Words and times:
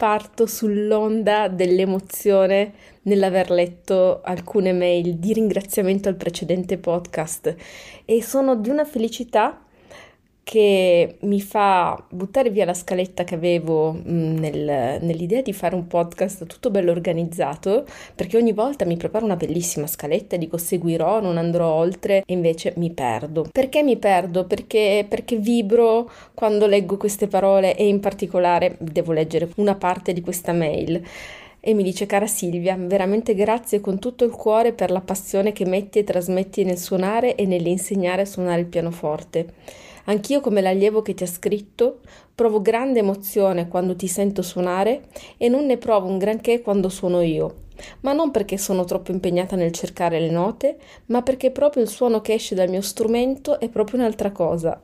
parto 0.00 0.46
sull'onda 0.46 1.48
dell'emozione 1.48 2.72
nell'aver 3.02 3.50
letto 3.50 4.22
alcune 4.22 4.72
mail 4.72 5.16
di 5.16 5.34
ringraziamento 5.34 6.08
al 6.08 6.14
precedente 6.16 6.78
podcast. 6.78 7.54
E 8.06 8.22
sono 8.22 8.56
di 8.56 8.70
una 8.70 8.86
felicità 8.86 9.62
che 10.50 11.18
mi 11.20 11.40
fa 11.40 12.04
buttare 12.10 12.50
via 12.50 12.64
la 12.64 12.74
scaletta 12.74 13.22
che 13.22 13.36
avevo 13.36 13.92
mm, 13.92 14.36
nel, 14.36 14.98
nell'idea 15.00 15.42
di 15.42 15.52
fare 15.52 15.76
un 15.76 15.86
podcast 15.86 16.44
tutto 16.46 16.72
bello 16.72 16.90
organizzato, 16.90 17.84
perché 18.16 18.36
ogni 18.36 18.50
volta 18.50 18.84
mi 18.84 18.96
preparo 18.96 19.24
una 19.24 19.36
bellissima 19.36 19.86
scaletta 19.86 20.34
e 20.34 20.38
dico 20.38 20.56
seguirò, 20.58 21.20
non 21.20 21.38
andrò 21.38 21.68
oltre 21.68 22.24
e 22.26 22.32
invece 22.32 22.72
mi 22.78 22.90
perdo. 22.90 23.46
Perché 23.52 23.84
mi 23.84 23.96
perdo? 23.96 24.44
Perché, 24.44 25.06
perché 25.08 25.36
vibro 25.36 26.10
quando 26.34 26.66
leggo 26.66 26.96
queste 26.96 27.28
parole 27.28 27.76
e 27.76 27.86
in 27.86 28.00
particolare 28.00 28.74
devo 28.80 29.12
leggere 29.12 29.50
una 29.58 29.76
parte 29.76 30.12
di 30.12 30.20
questa 30.20 30.52
mail 30.52 31.00
e 31.60 31.74
mi 31.74 31.84
dice 31.84 32.06
cara 32.06 32.26
Silvia, 32.26 32.74
veramente 32.76 33.36
grazie 33.36 33.78
con 33.78 34.00
tutto 34.00 34.24
il 34.24 34.32
cuore 34.32 34.72
per 34.72 34.90
la 34.90 35.00
passione 35.00 35.52
che 35.52 35.64
metti 35.64 36.00
e 36.00 36.04
trasmetti 36.04 36.64
nel 36.64 36.78
suonare 36.78 37.36
e 37.36 37.46
nell'insegnare 37.46 38.22
a 38.22 38.26
suonare 38.26 38.62
il 38.62 38.66
pianoforte. 38.66 39.88
Anch'io 40.10 40.40
come 40.40 40.60
l'allievo 40.60 41.02
che 41.02 41.14
ti 41.14 41.22
ha 41.22 41.26
scritto 41.28 42.00
provo 42.34 42.60
grande 42.60 42.98
emozione 42.98 43.68
quando 43.68 43.94
ti 43.94 44.08
sento 44.08 44.42
suonare 44.42 45.02
e 45.36 45.48
non 45.48 45.66
ne 45.66 45.76
provo 45.76 46.08
un 46.08 46.18
granché 46.18 46.62
quando 46.62 46.88
suono 46.88 47.20
io, 47.20 47.66
ma 48.00 48.12
non 48.12 48.32
perché 48.32 48.58
sono 48.58 48.82
troppo 48.82 49.12
impegnata 49.12 49.54
nel 49.54 49.70
cercare 49.70 50.18
le 50.18 50.30
note, 50.30 50.78
ma 51.06 51.22
perché 51.22 51.52
proprio 51.52 51.84
il 51.84 51.88
suono 51.88 52.20
che 52.20 52.32
esce 52.32 52.56
dal 52.56 52.68
mio 52.68 52.80
strumento 52.80 53.60
è 53.60 53.68
proprio 53.68 54.00
un'altra 54.00 54.32
cosa. 54.32 54.80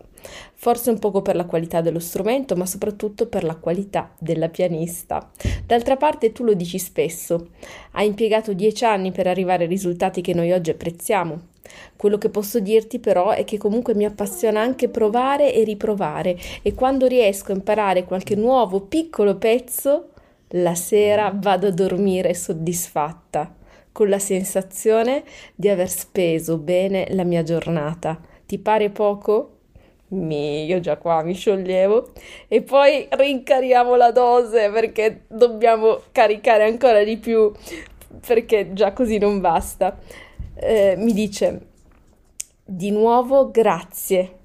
Forse 0.55 0.91
un 0.91 0.99
poco 0.99 1.23
per 1.23 1.37
la 1.37 1.45
qualità 1.45 1.81
dello 1.81 1.99
strumento, 1.99 2.57
ma 2.57 2.67
soprattutto 2.67 3.27
per 3.27 3.45
la 3.45 3.57
qualità 3.57 4.13
della 4.19 4.49
pianista. 4.49 5.31
D'altra 5.67 5.97
parte 5.97 6.33
tu 6.33 6.45
lo 6.45 6.55
dici 6.55 6.79
spesso, 6.79 7.49
hai 7.93 8.07
impiegato 8.07 8.53
dieci 8.53 8.85
anni 8.85 9.13
per 9.13 9.27
arrivare 9.27 9.65
ai 9.65 9.69
risultati 9.69 10.21
che 10.21 10.35
noi 10.35 10.53
oggi 10.53 10.71
apprezziamo. 10.71 11.55
Quello 11.97 12.19
che 12.19 12.29
posso 12.29 12.61
dirti 12.61 12.99
però 12.99 13.31
è 13.31 13.45
che 13.45 13.59
comunque 13.59 13.95
mi 13.95 14.05
appassiona 14.05 14.61
anche 14.61 14.89
provare 14.89 15.53
e 15.53 15.65
riprovare 15.65 16.37
e 16.63 16.75
quando 16.75 17.07
riesco 17.07 17.53
a 17.53 17.57
imparare 17.57 18.05
qualche 18.05 18.37
nuovo 18.37 18.83
piccolo 18.83 19.37
pezzo, 19.37 20.11
la 20.51 20.75
sera 20.75 21.33
vado 21.35 21.67
a 21.67 21.73
dormire 21.73 22.35
soddisfatta, 22.35 23.53
con 23.91 24.09
la 24.09 24.19
sensazione 24.19 25.25
di 25.55 25.69
aver 25.69 25.91
speso 25.91 26.59
bene 26.59 27.09
la 27.11 27.25
mia 27.25 27.43
giornata. 27.43 28.21
Ti 28.47 28.59
pare 28.59 28.91
poco? 28.91 29.56
Mi, 30.09 30.65
io 30.67 30.79
già 30.79 30.97
qua 30.97 31.23
mi 31.23 31.35
scioglievo 31.35 32.11
e 32.47 32.63
poi 32.63 33.09
rincariamo 33.11 33.97
la 33.97 34.13
dose 34.13 34.71
perché 34.71 35.23
dobbiamo 35.27 36.01
caricare 36.13 36.65
ancora 36.65 37.03
di 37.03 37.17
più 37.17 37.53
perché 38.25 38.73
già 38.73 38.93
così 38.93 39.19
non 39.19 39.41
basta 39.41 39.99
eh, 40.55 40.95
mi 40.97 41.13
dice 41.13 41.75
di 42.65 42.91
nuovo 42.91 43.51
grazie. 43.51 44.39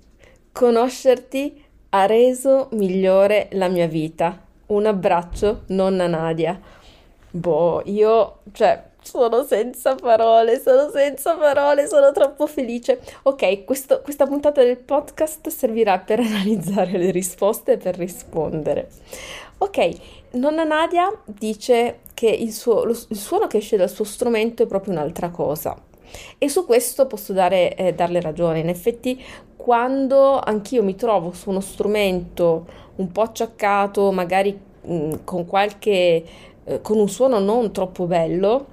Conoscerti 0.52 1.64
ha 1.90 2.06
reso 2.06 2.70
migliore 2.74 3.48
la 3.54 3.68
mia 3.68 3.88
vita. 3.88 4.46
Un 4.68 4.86
abbraccio, 4.86 5.64
nonna 5.68 6.08
Nadia. 6.08 6.60
Boh, 7.32 7.82
io, 7.86 8.40
cioè, 8.52 8.91
sono 9.02 9.44
senza 9.44 9.96
parole, 9.96 10.60
sono 10.60 10.90
senza 10.90 11.36
parole, 11.36 11.88
sono 11.88 12.12
troppo 12.12 12.48
felice. 12.48 13.02
Ok, 13.24 13.66
questo, 13.66 14.02
questa 14.02 14.26
puntata 14.26 14.64
del 14.64 14.78
podcast 14.78 15.50
servirà 15.50 16.00
per 16.00 16.20
analizzare 16.22 16.98
le 16.98 17.12
risposte 17.12 17.74
e 17.74 17.78
per 17.78 17.98
rispondere. 17.98 18.90
Ok, 19.58 19.90
nonna 20.32 20.64
Nadia 20.64 21.12
dice 21.26 22.00
che 22.14 22.30
il, 22.30 22.52
suo, 22.52 22.84
lo, 22.84 22.98
il 23.10 23.18
suono 23.18 23.48
che 23.48 23.58
esce 23.58 23.78
dal 23.78 23.90
suo 23.90 24.06
strumento 24.06 24.64
è 24.64 24.68
proprio 24.68 24.94
un'altra 24.94 25.30
cosa. 25.30 25.76
E 26.38 26.50
su 26.50 26.66
questo 26.66 27.08
posso 27.08 27.34
dare, 27.34 27.76
eh, 27.76 27.94
darle 27.94 28.22
ragione. 28.22 28.60
In 28.60 28.70
effetti, 28.70 29.24
quando 29.56 30.40
anch'io 30.40 30.84
mi 30.84 30.96
trovo 30.96 31.32
su 31.32 31.50
uno 31.50 31.60
strumento 31.60 32.66
un 32.96 33.12
po' 33.12 33.22
acciaccato, 33.22 34.12
magari 34.12 34.60
mh, 34.82 35.24
con 35.24 35.46
qualche 35.46 36.24
eh, 36.66 36.82
con 36.82 36.98
un 36.98 37.10
suono 37.10 37.40
non 37.40 37.72
troppo 37.72 38.06
bello, 38.06 38.68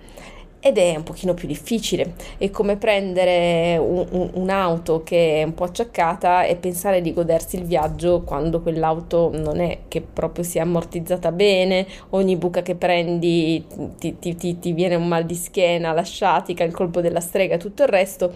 ed 0.60 0.76
è 0.76 0.96
un 0.96 1.02
pochino 1.02 1.34
più 1.34 1.46
difficile. 1.46 2.14
È 2.36 2.50
come 2.50 2.76
prendere 2.76 3.76
un, 3.78 4.06
un, 4.10 4.30
un'auto 4.34 5.02
che 5.02 5.40
è 5.40 5.42
un 5.44 5.54
po' 5.54 5.64
acciaccata 5.64 6.44
e 6.44 6.56
pensare 6.56 7.00
di 7.00 7.12
godersi 7.12 7.56
il 7.56 7.64
viaggio 7.64 8.22
quando 8.22 8.60
quell'auto 8.60 9.30
non 9.32 9.60
è 9.60 9.80
che 9.88 10.00
proprio 10.00 10.44
sia 10.44 10.62
ammortizzata 10.62 11.30
bene, 11.32 11.86
ogni 12.10 12.36
buca 12.36 12.62
che 12.62 12.74
prendi 12.74 13.64
ti, 13.98 14.18
ti, 14.18 14.34
ti, 14.34 14.58
ti 14.58 14.72
viene 14.72 14.96
un 14.96 15.06
mal 15.06 15.24
di 15.24 15.34
schiena, 15.34 15.92
la 15.92 16.02
sciatica, 16.02 16.64
il 16.64 16.72
colpo 16.74 17.00
della 17.00 17.20
strega 17.20 17.54
e 17.54 17.58
tutto 17.58 17.82
il 17.82 17.88
resto. 17.88 18.32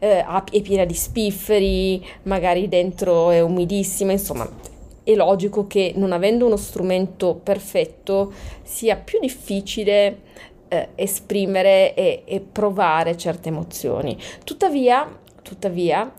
Eh, 0.00 0.24
è 0.24 0.60
piena 0.60 0.84
di 0.84 0.94
spifferi, 0.94 2.04
magari 2.24 2.68
dentro 2.68 3.30
è 3.30 3.40
umidissima, 3.40 4.12
insomma 4.12 4.72
è 5.04 5.14
logico 5.14 5.66
che 5.66 5.92
non 5.96 6.12
avendo 6.12 6.46
uno 6.46 6.56
strumento 6.56 7.34
perfetto 7.34 8.32
sia 8.62 8.96
più 8.96 9.20
difficile 9.20 10.22
eh, 10.68 10.88
esprimere 10.94 11.94
e, 11.94 12.22
e, 12.24 12.40
provare 12.40 13.16
certe 13.16 13.50
emozioni. 13.50 14.16
Tuttavia, 14.44 15.06
tuttavia 15.42 16.10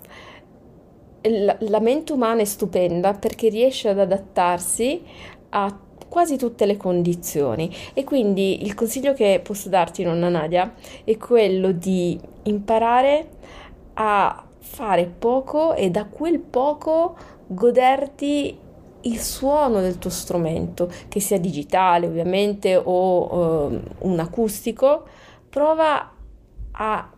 la, 1.24 1.58
la 1.60 1.80
mente 1.80 2.14
umana 2.14 2.42
è 2.42 2.46
stupenda 2.46 3.14
perché 3.14 3.50
riesce 3.50 3.90
ad 3.90 4.00
adattarsi 4.00 5.02
a 5.50 5.80
quasi 6.08 6.38
tutte 6.38 6.66
le 6.66 6.78
condizioni 6.78 7.74
e 7.94 8.04
quindi 8.04 8.64
il 8.64 8.74
consiglio 8.76 9.14
che 9.14 9.42
posso 9.44 9.70
darti, 9.70 10.04
nonna 10.04 10.30
Nadia, 10.30 10.74
è 11.04 11.18
quello 11.18 11.72
di 11.72 12.20
imparare 12.44 13.30
a 13.96 14.46
fare 14.60 15.06
poco 15.06 15.74
e 15.74 15.90
da 15.90 16.06
quel 16.06 16.40
poco 16.40 17.16
goderti 17.48 18.60
il 19.06 19.20
suono 19.20 19.82
del 19.82 19.98
tuo 19.98 20.10
strumento, 20.10 20.92
che 21.08 21.20
sia 21.20 21.40
digitale 21.40 22.06
ovviamente 22.06 22.76
o 22.76 23.72
eh, 23.72 23.82
un 24.00 24.20
acustico, 24.20 25.06
prova 25.50 26.12
a 26.72 27.10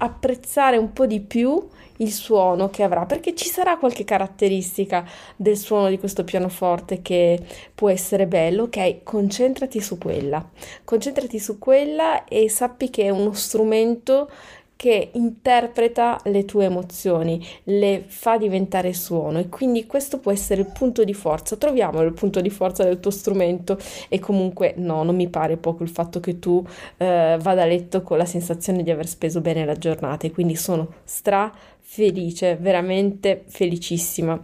apprezzare 0.00 0.76
un 0.76 0.92
po' 0.92 1.06
di 1.06 1.20
più 1.20 1.66
il 1.98 2.12
suono 2.12 2.70
che 2.70 2.82
avrà, 2.82 3.06
perché 3.06 3.34
ci 3.34 3.48
sarà 3.48 3.76
qualche 3.76 4.04
caratteristica 4.04 5.04
del 5.36 5.56
suono 5.56 5.88
di 5.88 5.98
questo 5.98 6.24
pianoforte 6.24 7.02
che 7.02 7.40
può 7.74 7.88
essere 7.88 8.26
bello, 8.26 8.64
ok? 8.64 9.02
Concentrati 9.02 9.80
su 9.80 9.98
quella, 9.98 10.48
concentrati 10.84 11.38
su 11.38 11.58
quella 11.58 12.24
e 12.24 12.48
sappi 12.48 12.90
che 12.90 13.04
è 13.04 13.10
uno 13.10 13.32
strumento 13.32 14.30
che 14.78 15.10
interpreta 15.14 16.20
le 16.26 16.44
tue 16.44 16.66
emozioni, 16.66 17.44
le 17.64 18.04
fa 18.06 18.38
diventare 18.38 18.92
suono 18.92 19.40
e 19.40 19.48
quindi 19.48 19.86
questo 19.86 20.20
può 20.20 20.30
essere 20.30 20.60
il 20.60 20.70
punto 20.72 21.02
di 21.02 21.14
forza. 21.14 21.56
Troviamolo 21.56 22.06
il 22.06 22.14
punto 22.14 22.40
di 22.40 22.48
forza 22.48 22.84
del 22.84 23.00
tuo 23.00 23.10
strumento 23.10 23.76
e 24.08 24.20
comunque 24.20 24.74
no, 24.76 25.02
non 25.02 25.16
mi 25.16 25.26
pare 25.26 25.56
poco 25.56 25.82
il 25.82 25.88
fatto 25.88 26.20
che 26.20 26.38
tu 26.38 26.64
eh, 26.96 27.36
vada 27.40 27.62
a 27.62 27.66
letto 27.66 28.02
con 28.02 28.18
la 28.18 28.24
sensazione 28.24 28.84
di 28.84 28.92
aver 28.92 29.08
speso 29.08 29.40
bene 29.40 29.64
la 29.64 29.74
giornata 29.74 30.28
e 30.28 30.30
quindi 30.30 30.54
sono 30.54 30.86
stra 31.02 31.52
felice, 31.80 32.56
veramente 32.60 33.42
felicissima. 33.48 34.40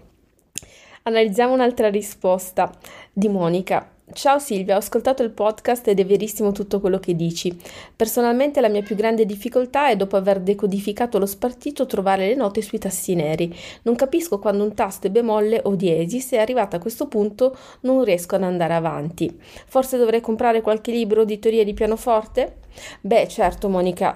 Analizziamo 1.04 1.52
un'altra 1.52 1.90
risposta 1.90 2.72
di 3.12 3.28
Monica. 3.28 3.93
Ciao 4.14 4.38
Silvia, 4.38 4.76
ho 4.76 4.78
ascoltato 4.78 5.24
il 5.24 5.30
podcast 5.30 5.88
ed 5.88 5.98
è 5.98 6.06
verissimo 6.06 6.52
tutto 6.52 6.78
quello 6.78 7.00
che 7.00 7.16
dici. 7.16 7.52
Personalmente 7.96 8.60
la 8.60 8.68
mia 8.68 8.80
più 8.80 8.94
grande 8.94 9.26
difficoltà 9.26 9.88
è 9.88 9.96
dopo 9.96 10.14
aver 10.14 10.38
decodificato 10.38 11.18
lo 11.18 11.26
spartito 11.26 11.84
trovare 11.86 12.28
le 12.28 12.36
note 12.36 12.62
sui 12.62 12.78
tasti 12.78 13.16
neri. 13.16 13.52
Non 13.82 13.96
capisco 13.96 14.38
quando 14.38 14.62
un 14.62 14.72
tasto 14.72 15.08
è 15.08 15.10
bemolle 15.10 15.60
o 15.64 15.74
diesis 15.74 16.32
e 16.32 16.38
arrivata 16.38 16.76
a 16.76 16.80
questo 16.80 17.08
punto 17.08 17.56
non 17.80 18.04
riesco 18.04 18.36
ad 18.36 18.44
andare 18.44 18.74
avanti. 18.74 19.36
Forse 19.66 19.98
dovrei 19.98 20.20
comprare 20.20 20.60
qualche 20.60 20.92
libro 20.92 21.24
di 21.24 21.40
teoria 21.40 21.64
di 21.64 21.74
pianoforte? 21.74 22.62
Beh, 23.00 23.28
certo, 23.28 23.68
Monica, 23.68 24.14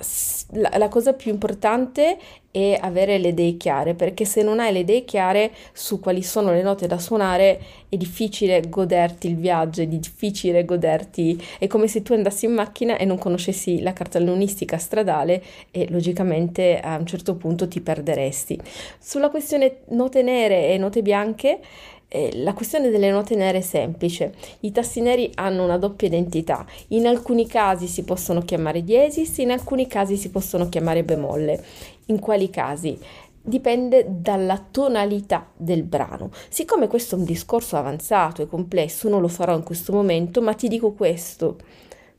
la, 0.52 0.72
la, 0.76 0.88
cosa 0.88 1.12
più 1.12 1.31
importante 1.31 2.19
è 2.50 2.78
avere 2.81 3.19
le 3.19 3.28
idee 3.28 3.56
chiare, 3.56 3.94
perché 3.94 4.25
se 4.25 4.43
non 4.43 4.58
hai 4.58 4.72
le 4.72 4.81
idee 4.81 5.05
chiare 5.05 5.52
su 5.72 6.00
quali 6.00 6.22
sono 6.22 6.50
le 6.52 6.62
note 6.62 6.87
da 6.87 6.99
suonare, 6.99 7.60
è 7.88 7.96
difficile 7.96 8.69
goderti 8.69 9.28
il 9.28 9.37
viaggio, 9.37 9.82
è 9.82 9.87
difficile 9.87 10.64
goderti, 10.64 11.40
è 11.58 11.66
come 11.66 11.87
se 11.87 12.02
tu 12.02 12.14
andassi 12.14 12.46
in 12.46 12.55
macchina 12.55 12.96
e 12.96 13.05
non 13.05 13.19
conoscessi 13.19 13.81
la 13.81 13.93
cartellonistica 13.93 14.78
stradale 14.78 15.43
e 15.70 15.87
logicamente 15.90 16.81
a 16.81 16.96
un 16.96 17.06
certo 17.06 17.37
punto 17.37 17.69
ti 17.69 17.81
perderesti. 17.81 18.58
Sulla 18.99 19.31
questione 19.31 19.81
note 19.88 20.22
nere 20.22 20.69
e 20.69 20.78
note 20.78 21.02
bianche, 21.02 21.61
eh, 22.08 22.31
la 22.37 22.55
questione 22.55 22.90
delle 22.90 23.10
note 23.10 23.34
nere 23.34 23.58
è 23.58 23.62
semplice. 23.62 24.34
I 24.60 24.72
tasti 24.72 25.00
neri 25.00 25.31
hanno 25.34 25.64
una 25.64 25.76
doppia 25.76 26.08
identità. 26.08 26.64
In 26.88 27.06
alcuni 27.06 27.46
casi 27.46 27.87
si 27.87 28.02
possono 28.02 28.43
chiamare 28.43 28.82
diesis, 28.82 29.38
in 29.38 29.50
alcuni 29.50 29.87
casi 29.87 30.16
si 30.16 30.31
possono 30.31 30.69
chiamare 30.69 31.05
bemolle. 31.05 31.62
In 32.06 32.19
quali 32.19 32.49
casi? 32.50 32.99
dipende 33.40 34.05
dalla 34.08 34.62
tonalità 34.70 35.49
del 35.56 35.82
brano. 35.82 36.31
Siccome 36.50 36.87
questo 36.87 37.14
è 37.14 37.19
un 37.19 37.25
discorso 37.25 37.76
avanzato 37.76 38.43
e 38.43 38.46
complesso, 38.46 39.08
non 39.08 39.22
lo 39.22 39.28
farò 39.28 39.56
in 39.56 39.62
questo 39.62 39.93
momento, 39.93 40.43
ma 40.43 40.52
ti 40.52 40.69
dico 40.69 40.93
questo. 40.93 41.56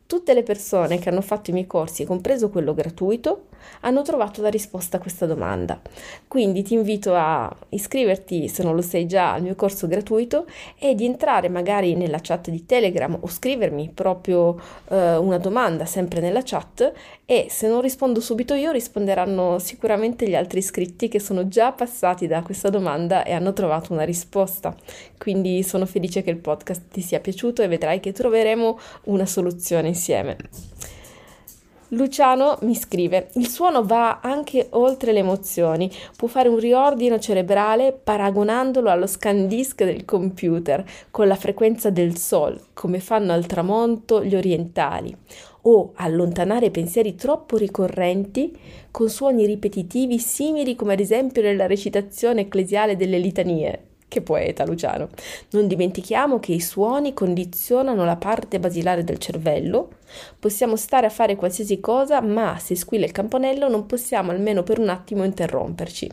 Tutte 0.07 0.33
le 0.33 0.41
persone 0.41 0.97
che 0.97 1.09
hanno 1.09 1.21
fatto 1.21 1.51
i 1.51 1.53
miei 1.53 1.67
corsi, 1.67 2.03
compreso 2.03 2.49
quello 2.49 2.73
gratuito, 2.73 3.48
hanno 3.81 4.01
trovato 4.01 4.41
la 4.41 4.49
risposta 4.49 4.97
a 4.97 4.99
questa 4.99 5.25
domanda. 5.25 5.79
Quindi 6.27 6.63
ti 6.63 6.73
invito 6.73 7.15
a 7.15 7.53
iscriverti, 7.69 8.47
se 8.47 8.63
non 8.63 8.75
lo 8.75 8.81
sei 8.81 9.05
già, 9.05 9.33
al 9.33 9.41
mio 9.41 9.55
corso 9.55 9.87
gratuito 9.87 10.45
e 10.77 10.95
di 10.95 11.05
entrare 11.05 11.49
magari 11.49 11.95
nella 11.95 12.19
chat 12.21 12.49
di 12.49 12.65
Telegram 12.65 13.17
o 13.19 13.27
scrivermi 13.27 13.91
proprio 13.93 14.59
eh, 14.89 15.15
una 15.15 15.37
domanda 15.37 15.85
sempre 15.85 16.19
nella 16.19 16.41
chat 16.43 16.91
e 17.25 17.47
se 17.49 17.67
non 17.67 17.81
rispondo 17.81 18.19
subito 18.21 18.53
io 18.55 18.71
risponderanno 18.71 19.59
sicuramente 19.59 20.27
gli 20.27 20.35
altri 20.35 20.59
iscritti 20.59 21.07
che 21.07 21.19
sono 21.19 21.47
già 21.47 21.71
passati 21.71 22.25
da 22.25 22.41
questa 22.41 22.69
domanda 22.69 23.23
e 23.23 23.33
hanno 23.33 23.53
trovato 23.53 23.93
una 23.93 24.03
risposta. 24.03 24.75
Quindi 25.17 25.61
sono 25.63 25.85
felice 25.85 26.23
che 26.23 26.31
il 26.31 26.37
podcast 26.37 26.87
ti 26.91 27.01
sia 27.01 27.19
piaciuto 27.19 27.61
e 27.61 27.67
vedrai 27.67 27.99
che 27.99 28.11
troveremo 28.11 28.79
una 29.05 29.25
soluzione 29.25 29.89
insieme. 29.89 30.37
Luciano 31.89 32.57
mi 32.61 32.75
scrive: 32.75 33.29
Il 33.33 33.47
suono 33.47 33.83
va 33.83 34.19
anche 34.21 34.67
oltre 34.71 35.11
le 35.11 35.19
emozioni, 35.19 35.91
può 36.15 36.27
fare 36.27 36.47
un 36.47 36.59
riordino 36.59 37.17
cerebrale 37.17 37.93
paragonandolo 37.93 38.91
allo 38.91 39.07
scan 39.07 39.47
disk 39.47 39.83
del 39.83 40.05
computer 40.05 40.85
con 41.09 41.27
la 41.27 41.35
frequenza 41.35 41.89
del 41.89 42.15
sol, 42.15 42.59
come 42.73 42.99
fanno 42.99 43.33
al 43.33 43.47
tramonto 43.47 44.23
gli 44.23 44.35
orientali, 44.35 45.15
o 45.61 45.93
allontanare 45.95 46.69
pensieri 46.69 47.15
troppo 47.15 47.57
ricorrenti 47.57 48.55
con 48.91 49.09
suoni 49.09 49.47
ripetitivi 49.47 50.19
simili 50.19 50.75
come 50.75 50.93
ad 50.93 50.99
esempio 50.99 51.41
nella 51.41 51.65
recitazione 51.65 52.41
ecclesiale 52.41 52.95
delle 52.97 53.17
litanie. 53.17 53.88
Che 54.09 54.21
poeta 54.21 54.65
Luciano. 54.65 55.09
Non 55.51 55.67
dimentichiamo 55.67 56.39
che 56.39 56.51
i 56.51 56.59
suoni 56.59 57.13
condizionano 57.13 58.05
la 58.05 58.15
parte 58.15 58.59
basilare 58.59 59.03
del 59.03 59.19
cervello. 59.19 59.89
Possiamo 60.39 60.75
stare 60.75 61.05
a 61.05 61.11
fare 61.11 61.35
qualsiasi 61.35 61.79
cosa, 61.79 62.19
ma 62.19 62.57
se 62.57 62.75
squilla 62.75 63.05
il 63.05 63.11
campanello 63.11 63.69
non 63.69 63.85
possiamo 63.85 64.31
almeno 64.31 64.63
per 64.63 64.79
un 64.79 64.89
attimo 64.89 65.23
interromperci. 65.23 66.09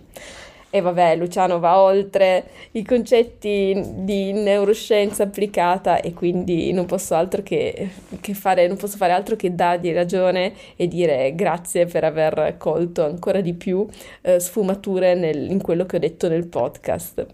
E 0.69 0.81
vabbè, 0.83 1.17
Luciano 1.17 1.59
va 1.59 1.81
oltre 1.81 2.49
i 2.73 2.85
concetti 2.85 3.83
di 4.01 4.33
neuroscienza 4.33 5.23
applicata 5.23 6.01
e 6.03 6.13
quindi 6.13 6.71
non 6.73 6.85
posso 6.85 7.15
altro 7.15 7.43
che, 7.43 7.89
che 8.21 8.35
fare, 8.35 8.67
non 8.67 8.77
posso 8.77 8.99
fare 8.99 9.13
altro 9.13 9.37
che 9.37 9.55
dargli 9.55 9.95
ragione 9.95 10.53
e 10.77 10.87
dire 10.87 11.35
grazie 11.35 11.87
per 11.87 12.05
aver 12.05 12.57
colto 12.59 13.07
ancora 13.07 13.41
di 13.41 13.55
più 13.55 13.87
eh, 14.21 14.39
sfumature 14.39 15.15
nel, 15.15 15.51
in 15.51 15.63
quello 15.63 15.87
che 15.87 15.97
ho 15.97 16.01
detto 16.01 16.29
nel 16.29 16.47
podcast. 16.47 17.27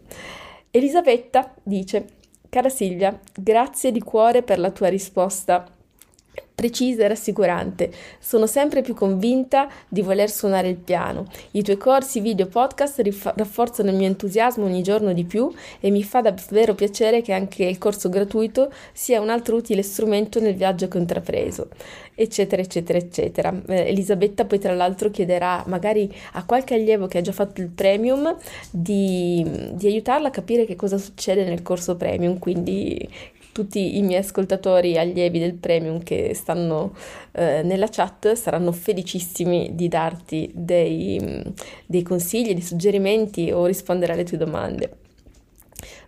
Elisabetta 0.74 1.54
dice, 1.62 2.06
cara 2.48 2.70
Silvia, 2.70 3.20
grazie 3.34 3.92
di 3.92 4.00
cuore 4.00 4.42
per 4.42 4.58
la 4.58 4.70
tua 4.70 4.88
risposta 4.88 5.66
precisa 6.54 7.02
e 7.02 7.08
rassicurante. 7.08 7.90
Sono 8.20 8.46
sempre 8.46 8.82
più 8.82 8.94
convinta 8.94 9.68
di 9.88 10.00
voler 10.00 10.30
suonare 10.30 10.68
il 10.68 10.76
piano. 10.76 11.26
I 11.52 11.62
tuoi 11.62 11.76
corsi, 11.76 12.20
video, 12.20 12.46
podcast 12.46 13.00
rif- 13.00 13.32
rafforzano 13.34 13.90
il 13.90 13.96
mio 13.96 14.06
entusiasmo 14.06 14.64
ogni 14.64 14.82
giorno 14.82 15.12
di 15.12 15.24
più 15.24 15.52
e 15.80 15.90
mi 15.90 16.04
fa 16.04 16.20
davvero 16.20 16.74
piacere 16.74 17.20
che 17.20 17.32
anche 17.32 17.64
il 17.64 17.78
corso 17.78 18.08
gratuito 18.08 18.72
sia 18.92 19.20
un 19.20 19.28
altro 19.28 19.56
utile 19.56 19.82
strumento 19.82 20.38
nel 20.40 20.54
viaggio 20.54 20.86
che 20.86 20.98
ho 20.98 21.00
intrapreso, 21.00 21.68
eccetera, 22.14 22.62
eccetera, 22.62 22.98
eccetera. 22.98 23.62
Eh, 23.66 23.88
Elisabetta 23.88 24.44
poi 24.44 24.60
tra 24.60 24.74
l'altro 24.74 25.10
chiederà 25.10 25.64
magari 25.66 26.14
a 26.34 26.44
qualche 26.44 26.74
allievo 26.74 27.08
che 27.08 27.18
ha 27.18 27.22
già 27.22 27.32
fatto 27.32 27.60
il 27.60 27.68
premium 27.68 28.36
di, 28.70 29.44
di 29.72 29.86
aiutarla 29.88 30.28
a 30.28 30.30
capire 30.30 30.64
che 30.64 30.76
cosa 30.76 30.98
succede 30.98 31.44
nel 31.44 31.62
corso 31.62 31.96
premium, 31.96 32.38
quindi 32.38 33.08
tutti 33.52 33.98
i 33.98 34.02
miei 34.02 34.20
ascoltatori 34.20 34.96
allievi 34.96 35.38
del 35.38 35.54
premium 35.54 36.02
che 36.02 36.32
stanno 36.34 36.94
eh, 37.32 37.62
nella 37.62 37.88
chat 37.88 38.32
saranno 38.32 38.72
felicissimi 38.72 39.74
di 39.74 39.88
darti 39.88 40.50
dei, 40.54 41.42
dei 41.86 42.02
consigli, 42.02 42.52
dei 42.52 42.62
suggerimenti 42.62 43.50
o 43.52 43.66
rispondere 43.66 44.14
alle 44.14 44.24
tue 44.24 44.38
domande. 44.38 44.96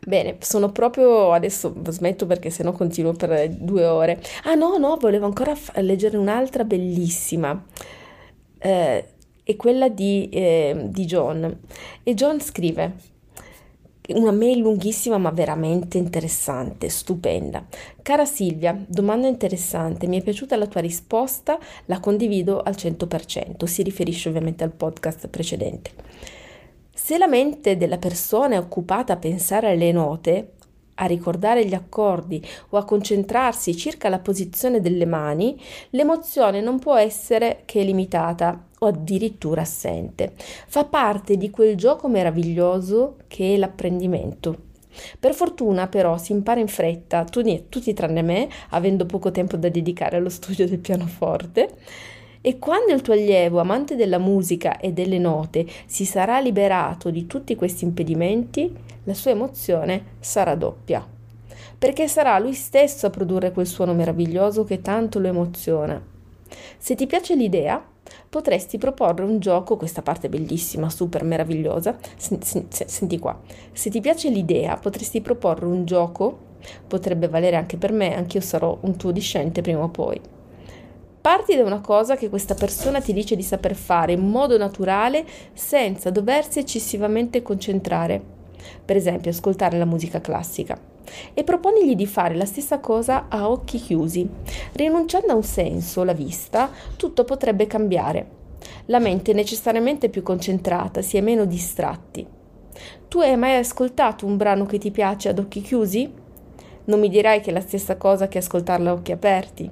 Bene, 0.07 0.37
sono 0.41 0.71
proprio 0.71 1.33
adesso 1.33 1.75
smetto 1.89 2.27
perché 2.27 2.51
sennò 2.51 2.73
continuo 2.73 3.13
per 3.13 3.49
due 3.51 3.85
ore. 3.87 4.21
Ah 4.45 4.55
no, 4.55 4.77
no, 4.77 4.97
volevo 4.97 5.27
ancora 5.27 5.55
f- 5.55 5.77
leggere 5.77 6.17
un'altra 6.17 6.65
bellissima. 6.65 7.65
Eh, 8.59 9.05
è 9.43 9.57
quella 9.57 9.89
di, 9.89 10.29
eh, 10.31 10.87
di 10.89 11.05
John. 11.07 11.59
E 12.03 12.15
John 12.15 12.41
scrive: 12.41 12.93
una 14.09 14.33
mail 14.33 14.59
lunghissima 14.59 15.17
ma 15.17 15.31
veramente 15.31 15.97
interessante, 15.97 16.91
stupenda. 16.91 17.65
Cara 18.03 18.27
Silvia, 18.27 18.79
domanda 18.87 19.29
interessante, 19.29 20.07
mi 20.07 20.21
è 20.21 20.23
piaciuta 20.23 20.57
la 20.57 20.67
tua 20.67 20.83
risposta, 20.83 21.59
la 21.87 22.01
condivido 22.01 22.61
al 22.61 22.75
100%, 22.75 23.65
si 23.65 23.83
riferisce 23.83 24.29
ovviamente 24.29 24.63
al 24.63 24.73
podcast 24.73 25.29
precedente. 25.29 25.91
Se 26.93 27.17
la 27.17 27.27
mente 27.27 27.79
della 27.79 27.97
persona 27.97 28.57
è 28.57 28.59
occupata 28.59 29.15
a 29.15 29.17
pensare 29.17 29.71
alle 29.71 29.91
note, 29.91 30.53
a 30.97 31.07
ricordare 31.07 31.65
gli 31.65 31.75
accordi 31.75 32.45
o 32.71 32.77
a 32.77 32.85
concentrarsi 32.85 33.75
circa 33.75 34.11
la 34.11 34.19
posizione 34.19 34.81
delle 34.81 35.07
mani, 35.07 35.59
l'emozione 35.91 36.61
non 36.61 36.79
può 36.79 36.95
essere 36.97 37.63
che 37.65 37.83
limitata 37.83 38.69
o 38.85 38.87
addirittura 38.87 39.63
assente. 39.63 40.33
Fa 40.37 40.85
parte 40.85 41.37
di 41.37 41.51
quel 41.51 41.77
gioco 41.77 42.09
meraviglioso 42.09 43.17
che 43.27 43.55
è 43.55 43.57
l'apprendimento. 43.57 44.73
Per 45.19 45.35
fortuna 45.35 45.89
però 45.89 46.17
si 46.19 46.33
impara 46.33 46.61
in 46.61 46.69
fretta, 46.69 47.25
tutti 47.25 47.93
tranne 47.93 48.23
me, 48.23 48.49
avendo 48.71 49.07
poco 49.07 49.31
tempo 49.31 49.57
da 49.57 49.69
dedicare 49.69 50.17
allo 50.17 50.29
studio 50.29 50.69
del 50.69 50.79
pianoforte, 50.79 51.69
e 52.41 52.59
quando 52.59 52.93
il 52.93 53.01
tuo 53.01 53.15
allievo, 53.15 53.59
amante 53.59 53.97
della 53.97 54.19
musica 54.19 54.79
e 54.79 54.93
delle 54.93 55.19
note, 55.19 55.67
si 55.87 56.05
sarà 56.05 56.41
liberato 56.41 57.09
di 57.09 57.27
tutti 57.27 57.57
questi 57.57 57.85
impedimenti, 57.85 58.71
la 59.05 59.15
sua 59.15 59.31
emozione 59.31 60.17
sarà 60.21 60.55
doppia. 60.55 61.07
Perché 61.79 62.07
sarà 62.07 62.39
lui 62.39 62.53
stesso 62.53 63.07
a 63.07 63.11
produrre 63.11 63.51
quel 63.51 63.67
suono 63.67 63.95
meraviglioso 63.95 64.65
che 64.65 64.83
tanto 64.83 65.19
lo 65.19 65.29
emoziona. 65.29 66.01
Se 66.77 66.95
ti 66.95 67.07
piace 67.07 67.35
l'idea, 67.35 67.83
potresti 68.29 68.79
proporre 68.79 69.25
un 69.25 69.39
gioco, 69.39 69.77
questa 69.77 70.03
parte 70.03 70.29
bellissima, 70.29 70.91
super 70.91 71.25
meravigliosa. 71.25 71.97
Senti 72.17 73.19
qua. 73.19 73.41
Se 73.73 73.91
ti 73.91 74.01
piace 74.01 74.29
l'idea, 74.29 74.77
potresti 74.77 75.21
proporre 75.21 75.67
un 75.67 75.85
gioco, 75.85 76.39
potrebbe 76.87 77.29
valere 77.29 77.57
anche 77.57 77.77
per 77.77 77.93
me, 77.93 78.17
anche 78.17 78.39
io 78.39 78.43
sarò 78.43 78.77
un 78.83 78.97
tuo 78.97 79.11
discente 79.11 79.61
prima 79.61 79.83
o 79.83 79.89
poi. 79.89 80.21
Parti 81.21 81.57
da 81.57 81.65
una 81.65 81.81
cosa 81.81 82.17
che 82.17 82.29
questa 82.29 82.55
persona 82.55 83.01
ti 83.01 83.15
dice 83.15 83.35
di 83.35 83.43
saper 83.43 83.75
fare 83.75 84.13
in 84.13 84.29
modo 84.29 84.59
naturale 84.59 85.25
senza 85.55 86.11
doversi 86.11 86.59
eccessivamente 86.59 87.41
concentrare. 87.41 88.23
Per 88.85 88.95
esempio, 88.95 89.31
ascoltare 89.31 89.79
la 89.79 89.87
musica 89.87 90.21
classica. 90.21 90.93
E 91.33 91.45
proponigli 91.45 91.95
di 91.95 92.07
fare 92.07 92.35
la 92.35 92.45
stessa 92.45 92.79
cosa 92.81 93.27
a 93.29 93.49
occhi 93.49 93.79
chiusi. 93.79 94.29
Rinunciando 94.73 95.33
a 95.33 95.37
un 95.37 95.43
senso, 95.43 96.05
la 96.05 96.13
vista, 96.13 96.71
tutto 96.97 97.25
potrebbe 97.25 97.67
cambiare. 97.67 98.43
La 98.87 98.99
mente 98.99 99.33
è 99.33 99.35
necessariamente 99.35 100.09
più 100.09 100.23
concentrata, 100.23 101.03
si 101.03 101.17
è 101.17 101.21
meno 101.21 101.45
distratti. 101.45 102.27
Tu 103.09 103.21
hai 103.21 103.37
mai 103.37 103.57
ascoltato 103.57 104.27
un 104.27 104.37
brano 104.37 104.67
che 104.67 104.79
ti 104.79 104.91
piace 104.91 105.29
ad 105.29 105.39
occhi 105.39 105.61
chiusi? 105.61 106.11
Non 106.87 107.01
mi 107.01 107.09
dirai 107.09 107.41
che 107.41 107.51
è 107.51 107.53
la 107.53 107.61
stessa 107.61 107.97
cosa 107.97 108.29
che 108.29 108.39
ascoltarlo 108.39 108.91
a 108.91 108.93
occhi 108.93 109.13
aperti. 109.13 109.71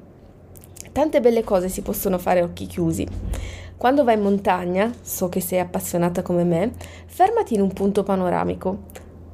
Tante 0.92 1.20
belle 1.20 1.42
cose 1.42 1.68
si 1.68 1.82
possono 1.82 2.18
fare 2.18 2.40
a 2.40 2.44
occhi 2.44 2.66
chiusi. 2.66 3.06
Quando 3.76 4.04
vai 4.04 4.14
in 4.14 4.22
montagna, 4.22 4.92
so 5.00 5.28
che 5.28 5.40
sei 5.40 5.58
appassionata 5.58 6.22
come 6.22 6.44
me, 6.44 6.72
fermati 7.06 7.54
in 7.54 7.62
un 7.62 7.72
punto 7.72 8.02
panoramico. 8.02 8.84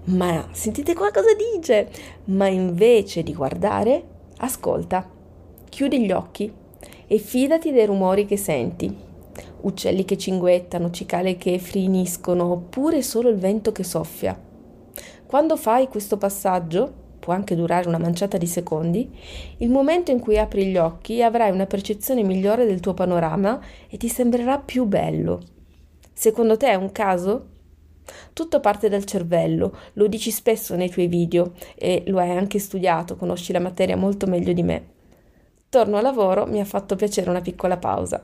Ma 0.09 0.49
sentite 0.53 0.95
qua 0.95 1.11
cosa 1.11 1.35
dice? 1.53 1.91
Ma 2.27 2.47
invece 2.47 3.23
di 3.23 3.35
guardare, 3.35 4.03
ascolta. 4.39 5.07
Chiudi 5.69 6.01
gli 6.05 6.13
occhi 6.13 6.51
e 7.07 7.19
fidati 7.19 7.73
dei 7.73 7.85
rumori 7.85 8.25
che 8.25 8.39
senti. 8.39 9.07
Uccelli 9.61 10.07
che 10.07 10.17
cinguettano, 10.17 10.91
cicale 10.91 11.37
che 11.37 11.59
friniscono, 11.59 12.51
oppure 12.51 13.03
solo 13.03 13.29
il 13.29 13.37
vento 13.37 13.71
che 13.71 13.85
soffia. 13.85 14.41
Quando 15.27 15.57
fai 15.57 15.89
questo 15.89 16.17
passaggio, 16.17 16.91
può 17.19 17.35
anche 17.35 17.55
durare 17.55 17.87
una 17.87 17.99
manciata 17.99 18.39
di 18.39 18.47
secondi, 18.47 19.11
il 19.59 19.69
momento 19.69 20.11
in 20.11 20.21
cui 20.21 20.39
apri 20.39 20.67
gli 20.67 20.79
occhi 20.79 21.23
avrai 21.23 21.51
una 21.51 21.67
percezione 21.67 22.23
migliore 22.23 22.65
del 22.65 22.81
tuo 22.81 22.95
panorama 22.95 23.61
e 23.91 23.99
ti 23.99 24.09
sembrerà 24.09 24.59
più 24.59 24.87
bello. 24.87 25.43
Secondo 26.15 26.57
te 26.57 26.69
è 26.69 26.75
un 26.77 26.93
caso? 26.93 27.57
Tutto 28.39 28.61
parte 28.61 28.89
dal 28.89 29.05
cervello, 29.05 29.77
lo 29.95 30.07
dici 30.07 30.31
spesso 30.31 30.77
nei 30.77 30.89
tuoi 30.89 31.09
video 31.09 31.55
e 31.75 32.05
lo 32.07 32.21
hai 32.21 32.31
anche 32.31 32.61
studiato, 32.61 33.17
conosci 33.17 33.53
la 33.53 33.59
materia 33.59 33.97
molto 33.97 34.29
meglio 34.29 34.53
di 34.53 34.63
me. 34.63 34.87
Torno 35.69 35.97
al 35.97 36.05
lavoro, 36.05 36.47
mi 36.47 36.61
ha 36.61 36.65
fatto 36.65 36.95
piacere 36.95 37.31
una 37.31 37.41
piccola 37.41 37.79
pausa. 37.79 38.23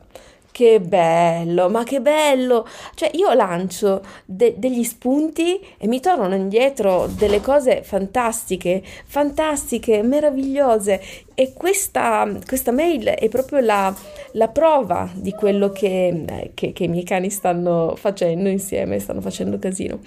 Che 0.54 0.78
bello, 0.78 1.68
ma 1.68 1.82
che 1.82 2.00
bello! 2.00 2.64
Cioè, 2.94 3.10
io 3.14 3.32
lancio 3.32 4.00
de- 4.24 4.54
degli 4.56 4.84
spunti 4.84 5.58
e 5.76 5.88
mi 5.88 5.98
tornano 5.98 6.36
indietro 6.36 7.08
delle 7.08 7.40
cose 7.40 7.82
fantastiche, 7.82 8.80
fantastiche, 9.04 10.00
meravigliose. 10.04 11.02
E 11.34 11.54
questa, 11.54 12.32
questa 12.46 12.70
mail 12.70 13.06
è 13.06 13.28
proprio 13.28 13.58
la, 13.58 13.92
la, 14.34 14.46
prova 14.46 15.10
di 15.12 15.32
quello 15.32 15.70
che, 15.70 16.52
che, 16.54 16.72
che 16.72 16.84
i 16.84 16.88
miei 16.88 17.02
cani 17.02 17.30
stanno 17.30 17.96
facendo 17.96 18.48
insieme, 18.48 19.00
stanno 19.00 19.20
facendo 19.20 19.58
casino. 19.58 19.98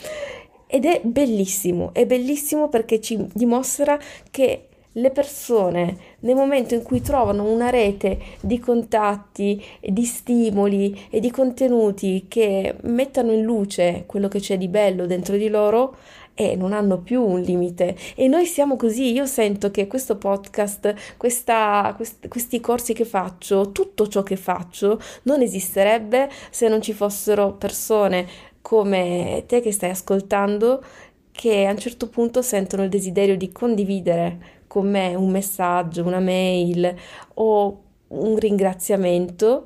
Ed 0.66 0.86
è 0.86 1.02
bellissimo, 1.04 1.94
è 1.94 2.06
bellissimo 2.06 2.70
perché 2.70 3.02
ci 3.02 3.18
dimostra 3.34 4.00
che 4.32 4.68
le 4.98 5.12
persone 5.12 5.98
nel 6.20 6.36
momento 6.36 6.74
in 6.74 6.84
cui 6.84 7.02
trovano 7.02 7.46
una 7.46 7.70
rete 7.70 8.20
di 8.42 8.60
contatti, 8.60 9.64
di 9.82 10.06
stimoli 10.06 11.08
e 11.10 11.20
di 11.20 11.32
contenuti 11.32 12.26
che 12.28 12.76
mettano 12.84 13.32
in 13.32 13.44
luce 13.44 14.04
quello 14.06 14.28
che 14.28 14.40
c'è 14.40 14.58
di 14.58 14.68
bello 14.68 15.06
dentro 15.06 15.38
di 15.38 15.50
loro, 15.50 15.96
e 16.40 16.56
non 16.56 16.72
hanno 16.72 17.00
più 17.00 17.24
un 17.24 17.42
limite. 17.42 17.98
E 18.16 18.28
noi 18.28 18.46
siamo 18.46 18.76
così. 18.76 19.12
Io 19.12 19.26
sento 19.26 19.72
che 19.72 19.88
questo 19.88 20.18
podcast, 20.18 21.18
questa, 21.18 21.92
quest, 21.96 22.28
questi 22.28 22.60
corsi 22.60 22.94
che 22.94 23.06
faccio, 23.06 23.72
tutto 23.72 24.08
ciò 24.08 24.22
che 24.22 24.36
faccio, 24.36 25.00
non 25.24 25.42
esisterebbe 25.42 26.30
se 26.52 26.68
non 26.68 26.80
ci 26.80 26.94
fossero 26.94 27.54
persone 27.54 28.28
come 28.62 29.46
te 29.48 29.62
che 29.62 29.72
stai 29.72 29.90
ascoltando 29.90 30.84
che 31.32 31.66
a 31.66 31.72
un 31.72 31.78
certo 31.78 32.08
punto 32.08 32.42
sentono 32.42 32.84
il 32.84 32.90
desiderio 32.90 33.38
di 33.38 33.52
condividere 33.52 34.57
con 34.68 34.90
me 34.90 35.16
un 35.16 35.30
messaggio, 35.30 36.04
una 36.04 36.20
mail 36.20 36.94
o 37.36 37.82
un 38.10 38.38
ringraziamento 38.38 39.66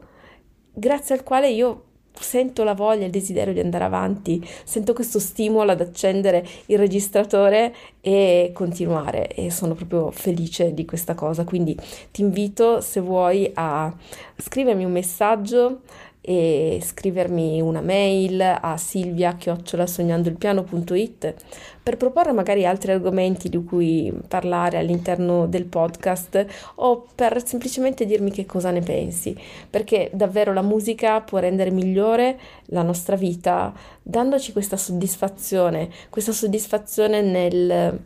grazie 0.74 1.16
al 1.16 1.24
quale 1.24 1.50
io 1.50 1.86
sento 2.14 2.64
la 2.64 2.74
voglia, 2.74 3.06
il 3.06 3.12
desiderio 3.12 3.54
di 3.54 3.60
andare 3.60 3.84
avanti, 3.84 4.46
sento 4.64 4.94
questo 4.94 5.20
stimolo 5.20 5.72
ad 5.72 5.82
accendere 5.82 6.46
il 6.68 6.78
registratore 6.78 7.74
e 8.02 8.52
continuare 8.54 9.28
e 9.28 9.50
sono 9.50 9.74
proprio 9.74 10.12
felice 10.12 10.74
di 10.74 10.86
questa 10.86 11.16
cosa. 11.16 11.44
Quindi 11.44 11.76
ti 12.12 12.22
invito 12.22 12.82
se 12.82 13.00
vuoi 13.00 13.50
a 13.54 13.94
scrivermi 14.38 14.84
un 14.84 14.92
messaggio 14.92 15.82
e 16.24 16.80
scrivermi 16.84 17.60
una 17.62 17.82
mail 17.82 18.40
a 18.40 18.78
silvia-sognandoilpiano.it 18.78 21.34
per 21.82 21.98
proporre 21.98 22.32
magari 22.32 22.64
altri 22.64 22.92
argomenti 22.92 23.50
di 23.50 23.64
cui 23.64 24.14
parlare 24.28 24.78
all'interno 24.78 25.48
del 25.48 25.66
podcast 25.66 26.46
o 26.76 27.08
per 27.16 27.44
semplicemente 27.44 28.06
dirmi 28.06 28.30
che 28.30 28.46
cosa 28.46 28.70
ne 28.70 28.82
pensi, 28.82 29.36
perché 29.68 30.12
davvero 30.14 30.54
la 30.54 30.62
musica 30.62 31.22
può 31.22 31.40
rendere 31.40 31.72
migliore 31.72 32.40
la 32.66 32.84
nostra 32.84 33.16
vita 33.16 33.74
dandoci 34.04 34.52
questa 34.52 34.78
soddisfazione, 34.78 35.90
questa 36.12 36.32
soddisfazione 36.32 37.22
nel, 37.22 38.00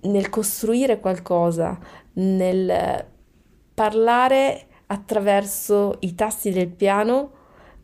nel 0.00 0.28
costruire 0.30 0.98
qualcosa, 0.98 1.78
nel 2.14 3.06
parlare 3.72 4.66
attraverso 4.92 5.96
i 6.00 6.14
tasti 6.14 6.50
del 6.50 6.68
piano 6.68 7.30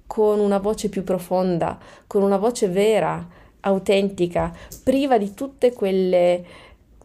con 0.06 0.40
una 0.40 0.58
voce 0.58 0.88
più 0.90 1.04
profonda, 1.04 1.78
con 2.06 2.22
una 2.22 2.36
voce 2.36 2.68
vera, 2.68 3.26
autentica, 3.60 4.52
priva 4.84 5.18
di 5.18 5.32
tutte 5.34 5.72
quelle 5.72 6.44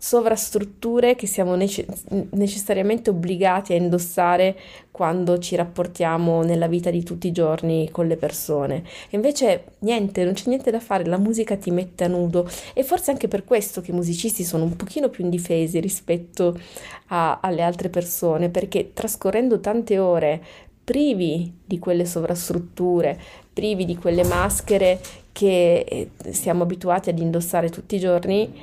sovrastrutture 0.04 1.16
che 1.16 1.28
siamo 1.28 1.56
nece- 1.56 1.86
necessariamente 2.32 3.10
obbligati 3.10 3.72
a 3.72 3.78
indossare 3.78 4.60
quando 4.92 5.40
ci 5.40 5.56
rapportiamo 5.56 6.44
nella 6.44 6.68
vita 6.68 6.92
di 6.92 7.04
tutti 7.04 7.28
i 7.28 7.32
giorni 7.32 7.90
con 7.90 8.08
le 8.08 8.18
persone. 8.18 8.84
E 9.10 9.16
invece 9.16 9.64
niente, 9.80 10.26
non 10.26 10.34
c'è 10.34 10.50
niente 10.50 10.72
da 10.72 10.82
fare, 10.82 11.06
la 11.06 11.18
musica 11.18 11.56
ti 11.56 11.72
mette 11.72 12.04
a 12.04 12.10
nudo 12.10 12.50
e 12.74 12.84
forse 12.84 13.12
anche 13.12 13.30
per 13.30 13.46
questo 13.46 13.80
che 13.80 13.92
i 13.92 13.94
musicisti 13.94 14.44
sono 14.44 14.66
un 14.66 14.76
pochino 14.76 15.08
più 15.08 15.24
indifesi 15.24 15.80
rispetto 15.80 16.60
a- 17.08 17.40
alle 17.42 17.62
altre 17.62 17.88
persone, 17.88 18.50
perché 18.50 18.92
trascorrendo 18.92 19.62
tante 19.62 20.00
ore 20.00 20.44
privi 20.84 21.50
di 21.64 21.80
quelle 21.80 22.06
sovrastrutture, 22.06 23.18
privi 23.54 23.86
di 23.86 23.96
quelle 23.96 24.26
maschere 24.26 25.00
che 25.32 25.86
eh, 25.88 26.10
siamo 26.34 26.64
abituati 26.64 27.10
ad 27.10 27.20
indossare 27.20 27.70
tutti 27.70 27.96
i 27.96 28.00
giorni, 28.00 28.54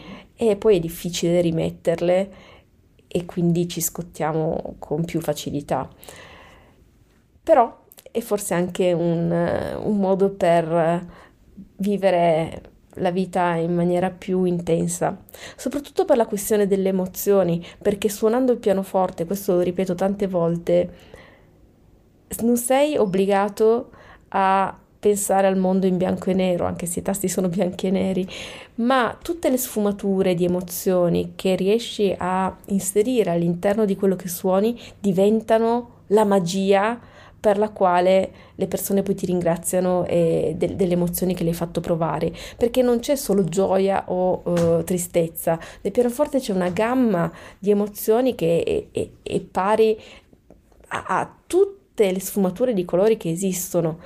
e 0.49 0.57
poi 0.57 0.77
è 0.77 0.81
difficile 0.81 1.43
rimetterle 1.43 2.31
e 3.07 3.25
quindi 3.27 3.69
ci 3.69 3.83
scottiamo 3.83 4.77
con 4.79 5.05
più 5.05 5.21
facilità. 5.21 5.87
Però 7.43 7.85
è 8.11 8.21
forse 8.21 8.55
anche 8.55 8.93
un, 8.93 9.31
un 9.31 9.97
modo 9.99 10.31
per 10.31 11.07
vivere 11.77 12.63
la 12.95 13.11
vita 13.11 13.55
in 13.57 13.75
maniera 13.75 14.11
più 14.11 14.45
intensa, 14.45 15.25
soprattutto 15.57 16.07
per 16.07 16.17
la 16.17 16.27
questione 16.27 16.67
delle 16.67 16.89
emozioni, 16.89 17.63
perché 17.81 18.09
suonando 18.09 18.53
il 18.53 18.59
pianoforte, 18.59 19.27
questo 19.27 19.57
lo 19.57 19.61
ripeto 19.61 19.95
tante 19.95 20.27
volte, 20.27 20.91
non 22.41 22.57
sei 22.57 22.97
obbligato 22.97 23.91
a 24.29 24.79
pensare 25.01 25.47
al 25.47 25.57
mondo 25.57 25.87
in 25.87 25.97
bianco 25.97 26.29
e 26.29 26.35
nero, 26.35 26.67
anche 26.67 26.85
se 26.85 27.01
i 27.01 27.03
tasti 27.03 27.27
sono 27.27 27.49
bianchi 27.49 27.87
e 27.87 27.91
neri, 27.91 28.29
ma 28.77 29.17
tutte 29.21 29.49
le 29.49 29.57
sfumature 29.57 30.35
di 30.35 30.45
emozioni 30.45 31.33
che 31.35 31.57
riesci 31.57 32.15
a 32.17 32.55
inserire 32.67 33.31
all'interno 33.31 33.87
di 33.87 33.97
quello 33.97 34.15
che 34.15 34.29
suoni 34.29 34.79
diventano 34.99 36.03
la 36.09 36.25
magia 36.25 37.01
per 37.41 37.57
la 37.57 37.71
quale 37.71 38.33
le 38.55 38.67
persone 38.67 39.03
poi 39.03 39.15
ti 39.15 39.25
ringraziano 39.25 40.05
e 40.05 40.55
de- 40.59 40.77
delle 40.77 40.93
emozioni 40.93 41.35
che 41.35 41.45
le 41.45 41.49
hai 41.51 41.55
fatto 41.55 41.81
provare, 41.81 42.31
perché 42.59 42.83
non 42.83 42.99
c'è 42.99 43.17
solo 43.17 43.45
gioia 43.45 44.05
o 44.09 44.43
uh, 44.45 44.85
tristezza, 44.85 45.59
nel 45.81 45.93
pianoforte 45.93 46.39
c'è 46.39 46.53
una 46.53 46.69
gamma 46.69 47.33
di 47.59 47.71
emozioni 47.71 48.35
che 48.35 48.91
è, 48.93 48.99
è, 48.99 49.09
è 49.23 49.41
pari 49.41 49.99
a, 50.89 51.05
a 51.07 51.35
tutte 51.47 52.13
le 52.13 52.21
sfumature 52.21 52.75
di 52.75 52.85
colori 52.85 53.17
che 53.17 53.31
esistono 53.31 53.99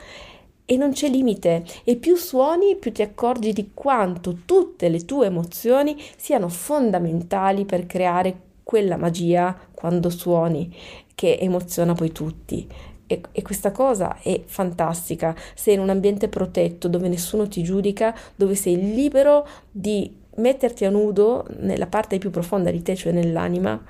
e 0.67 0.77
non 0.77 0.93
c'è 0.93 1.09
limite 1.09 1.65
e 1.85 1.97
più 1.97 2.17
suoni 2.17 2.77
più 2.77 2.93
ti 2.93 3.03
accorgi 3.03 3.53
di 3.53 3.71
quanto 3.75 4.39
tutte 4.45 4.89
le 4.89 5.05
tue 5.05 5.27
emozioni 5.27 5.97
siano 6.17 6.49
fondamentali 6.49 7.65
per 7.65 7.87
creare 7.87 8.41
quella 8.63 8.97
magia 8.97 9.57
quando 9.73 10.09
suoni 10.09 10.75
che 11.15 11.39
emoziona 11.39 11.93
poi 11.95 12.13
tutti. 12.13 12.67
E, 13.07 13.21
e, 13.33 13.43
questa 13.43 13.71
cosa 13.71 14.17
è 14.23 14.43
fantastica. 14.47 15.37
Sei 15.55 15.75
in 15.75 15.81
un 15.81 15.91
ambiente 15.91 16.29
protetto 16.29 16.89
dove 16.89 17.09
nessuno 17.09 17.47
ti 17.47 17.63
giudica, 17.63 18.17
dove 18.35 18.55
sei 18.55 18.95
libero 18.95 19.47
di 19.71 20.23
metterti 20.37 20.85
a 20.87 20.91
nudo 20.91 21.47
nella 21.61 21.87
parte 21.87 22.19
più 22.19 22.31
profonda 22.31 22.71
di 22.71 22.83
te, 22.83 22.97
cioè 22.97 23.13
nell'anima, 23.13 23.81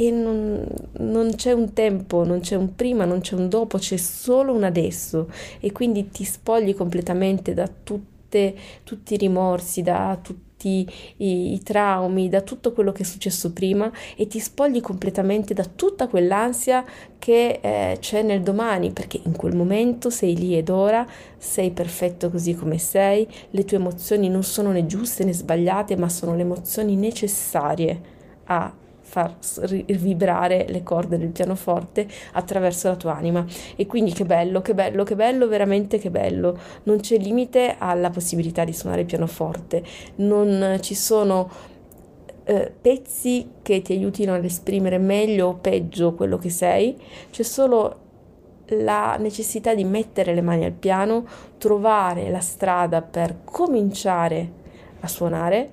e 0.00 0.12
non, 0.12 0.64
non, 0.98 1.34
c'è 1.34 1.50
un 1.50 1.72
tempo, 1.72 2.22
non 2.22 2.38
c'è 2.38 2.54
un 2.54 2.76
prima, 2.76 3.04
non 3.04 3.20
c'è 3.20 3.34
un 3.34 3.48
dopo, 3.48 3.78
c'è 3.78 3.96
solo 3.96 4.54
un 4.54 4.62
adesso. 4.62 5.28
E 5.58 5.72
quindi 5.72 6.08
ti 6.10 6.22
spogli 6.22 6.72
completamente 6.72 7.52
da 7.52 7.68
tutte, 7.68 8.54
tutti 8.84 9.14
i 9.14 9.16
rimorsi, 9.16 9.82
da 9.82 10.16
tutti 10.22 10.88
i, 11.16 11.52
i, 11.54 11.62
traumi, 11.64 12.28
da 12.28 12.42
tutto 12.42 12.72
quello 12.72 12.92
che 12.92 13.02
è 13.02 13.04
successo 13.04 13.52
prima 13.52 13.90
e 14.14 14.28
ti 14.28 14.38
spogli 14.38 14.80
completamente 14.80 15.52
da 15.52 15.64
tutta 15.64 16.06
quell'ansia 16.06 16.84
che 17.18 17.58
eh, 17.60 17.96
c'è 17.98 18.22
nel 18.22 18.42
domani, 18.42 18.92
perché 18.92 19.20
in 19.24 19.34
quel 19.34 19.56
momento 19.56 20.10
sei 20.10 20.36
lì 20.36 20.56
ed 20.56 20.68
ora, 20.68 21.04
sei 21.38 21.72
perfetto 21.72 22.30
così 22.30 22.54
come 22.54 22.78
sei, 22.78 23.26
le 23.50 23.64
tue 23.64 23.78
emozioni 23.78 24.28
non 24.28 24.44
sono 24.44 24.70
né 24.70 24.86
giuste 24.86 25.24
né 25.24 25.32
sbagliate, 25.32 25.96
ma 25.96 26.08
sono 26.08 26.36
le 26.36 26.42
emozioni 26.42 26.94
necessarie 26.94 28.16
a 28.44 28.72
far 29.18 29.66
vibrare 29.66 30.66
le 30.68 30.82
corde 30.82 31.18
del 31.18 31.30
pianoforte 31.30 32.06
attraverso 32.32 32.88
la 32.88 32.96
tua 32.96 33.16
anima. 33.16 33.44
E 33.74 33.86
quindi 33.86 34.12
che 34.12 34.24
bello, 34.24 34.60
che 34.60 34.74
bello, 34.74 35.02
che 35.02 35.16
bello, 35.16 35.48
veramente 35.48 35.98
che 35.98 36.10
bello. 36.10 36.56
Non 36.84 37.00
c'è 37.00 37.16
limite 37.18 37.76
alla 37.78 38.10
possibilità 38.10 38.64
di 38.64 38.72
suonare 38.72 39.00
il 39.00 39.06
pianoforte, 39.06 39.82
non 40.16 40.78
ci 40.80 40.94
sono 40.94 41.50
eh, 42.44 42.72
pezzi 42.80 43.50
che 43.62 43.82
ti 43.82 43.92
aiutino 43.92 44.34
ad 44.34 44.44
esprimere 44.44 44.98
meglio 44.98 45.48
o 45.48 45.54
peggio 45.54 46.14
quello 46.14 46.38
che 46.38 46.50
sei, 46.50 46.96
c'è 47.30 47.42
solo 47.42 48.06
la 48.72 49.16
necessità 49.18 49.74
di 49.74 49.84
mettere 49.84 50.34
le 50.34 50.42
mani 50.42 50.64
al 50.64 50.72
piano, 50.72 51.26
trovare 51.56 52.30
la 52.30 52.40
strada 52.40 53.00
per 53.00 53.38
cominciare 53.44 54.52
a 55.00 55.08
suonare 55.08 55.70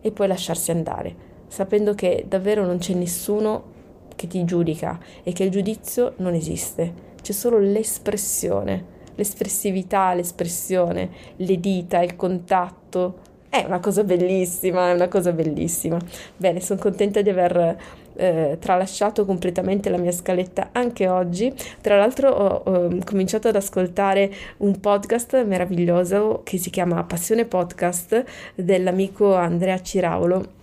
e 0.00 0.10
poi 0.10 0.26
lasciarsi 0.26 0.70
andare 0.70 1.27
sapendo 1.48 1.94
che 1.94 2.24
davvero 2.28 2.64
non 2.64 2.78
c'è 2.78 2.94
nessuno 2.94 3.76
che 4.14 4.26
ti 4.26 4.44
giudica 4.44 4.98
e 5.22 5.32
che 5.32 5.44
il 5.44 5.50
giudizio 5.50 6.14
non 6.16 6.34
esiste, 6.34 7.06
c'è 7.22 7.32
solo 7.32 7.58
l'espressione, 7.58 8.96
l'espressività, 9.14 10.14
l'espressione, 10.14 11.10
le 11.36 11.60
dita, 11.60 12.00
il 12.00 12.16
contatto. 12.16 13.26
È 13.48 13.64
una 13.66 13.80
cosa 13.80 14.04
bellissima, 14.04 14.90
è 14.90 14.94
una 14.94 15.08
cosa 15.08 15.32
bellissima. 15.32 15.98
Bene, 16.36 16.60
sono 16.60 16.78
contenta 16.78 17.22
di 17.22 17.30
aver 17.30 17.76
eh, 18.14 18.56
tralasciato 18.60 19.24
completamente 19.24 19.88
la 19.90 19.96
mia 19.96 20.12
scaletta 20.12 20.68
anche 20.72 21.08
oggi. 21.08 21.52
Tra 21.80 21.96
l'altro 21.96 22.30
ho, 22.30 22.62
ho 22.64 22.98
cominciato 23.04 23.48
ad 23.48 23.56
ascoltare 23.56 24.32
un 24.58 24.78
podcast 24.80 25.44
meraviglioso 25.44 26.42
che 26.44 26.58
si 26.58 26.70
chiama 26.70 27.04
Passione 27.04 27.46
Podcast 27.46 28.24
dell'amico 28.54 29.34
Andrea 29.34 29.80
Ciraulo 29.80 30.56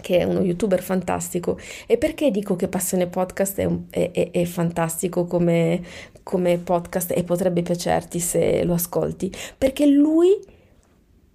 che 0.00 0.18
è 0.18 0.24
uno 0.24 0.40
youtuber 0.40 0.82
fantastico. 0.82 1.58
E 1.86 1.98
perché 1.98 2.30
dico 2.30 2.56
che 2.56 2.68
Passione 2.68 3.06
Podcast 3.06 3.58
è, 3.58 3.64
un, 3.64 3.84
è, 3.90 4.10
è, 4.10 4.30
è 4.30 4.44
fantastico 4.44 5.24
come, 5.24 5.82
come 6.22 6.58
podcast 6.58 7.12
e 7.16 7.24
potrebbe 7.24 7.62
piacerti 7.62 8.18
se 8.20 8.64
lo 8.64 8.74
ascolti? 8.74 9.32
Perché 9.56 9.86
lui, 9.86 10.38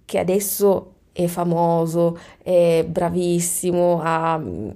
che 0.04 0.18
adesso 0.18 0.92
è 1.14 1.26
famoso, 1.26 2.18
è 2.42 2.84
bravissimo, 2.86 4.00
ha 4.02 4.36
mm, 4.36 4.68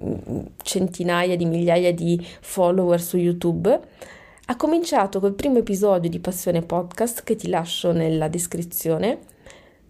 centinaia 0.63 1.35
di 1.35 1.45
migliaia 1.45 1.93
di 1.93 2.25
follower 2.39 3.01
su 3.01 3.17
YouTube, 3.17 3.79
ha 4.45 4.55
cominciato 4.55 5.19
col 5.19 5.33
primo 5.33 5.57
episodio 5.57 6.09
di 6.09 6.19
Passione 6.19 6.61
Podcast 6.61 7.23
che 7.23 7.35
ti 7.35 7.49
lascio 7.49 7.91
nella 7.91 8.29
descrizione, 8.29 9.19